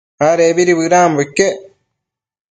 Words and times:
Adecbidi 0.27 0.73
bëdanbo 0.79 1.19
iquec 1.25 1.57